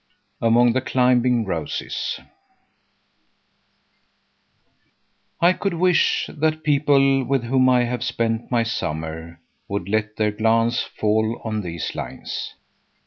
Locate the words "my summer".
8.49-9.39